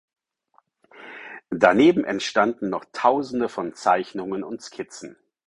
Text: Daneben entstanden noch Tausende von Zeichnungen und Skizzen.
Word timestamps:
Daneben 1.51 2.05
entstanden 2.05 2.71
noch 2.71 2.85
Tausende 2.91 3.49
von 3.49 3.75
Zeichnungen 3.75 4.43
und 4.43 4.59
Skizzen. 4.59 5.15